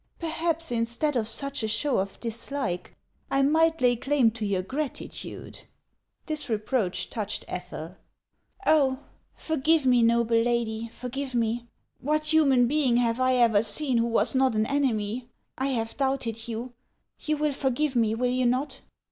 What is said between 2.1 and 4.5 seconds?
dislike, I might lay claim to